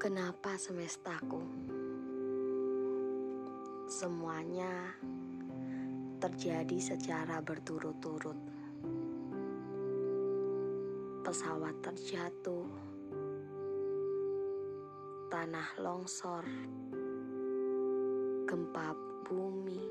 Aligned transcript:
Kenapa 0.00 0.56
semestaku? 0.56 1.44
Semuanya 3.84 4.96
terjadi 6.16 6.80
secara 6.80 7.44
berturut-turut. 7.44 8.40
Pesawat 11.20 11.84
terjatuh, 11.84 12.64
tanah 15.28 15.68
longsor, 15.84 16.48
gempa 18.48 18.96
bumi, 19.28 19.84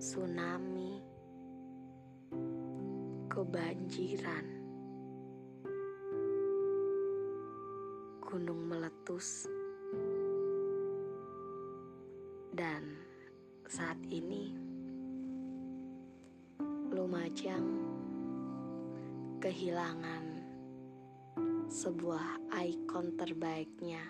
tsunami, 0.00 0.96
kebanjiran, 3.28 4.63
gunung 8.34 8.66
meletus, 8.66 9.46
dan 12.50 12.82
saat 13.62 13.94
ini 14.10 14.50
Lumajang 16.90 17.62
kehilangan 19.38 20.26
sebuah 21.70 22.50
ikon 22.58 23.14
terbaiknya, 23.14 24.02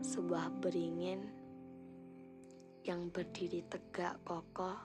sebuah 0.00 0.56
beringin 0.56 1.28
yang 2.88 3.12
berdiri 3.12 3.68
tegak 3.68 4.16
kokoh 4.24 4.80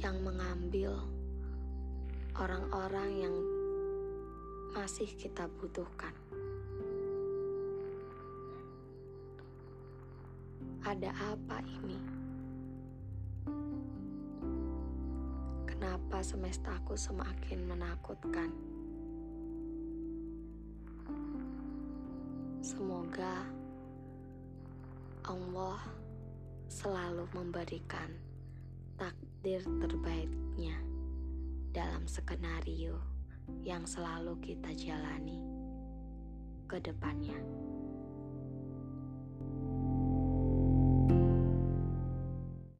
yang 0.00 0.24
mengambil 0.24 0.96
orang-orang 2.40 3.10
yang 3.20 3.36
masih 4.76 5.08
kita 5.16 5.48
butuhkan. 5.56 6.12
Ada 10.84 11.08
apa 11.16 11.64
ini? 11.64 11.96
Kenapa 15.64 16.20
semestaku 16.20 16.92
semakin 16.92 17.64
menakutkan? 17.64 18.52
Semoga 22.60 23.48
Allah 25.24 25.80
selalu 26.68 27.24
memberikan 27.32 28.12
takdir 29.00 29.64
terbaiknya 29.80 30.76
dalam 31.72 32.04
skenario 32.04 33.15
yang 33.66 33.86
selalu 33.86 34.38
kita 34.42 34.70
jalani 34.74 35.38
ke 36.66 36.82
depannya. 36.82 37.38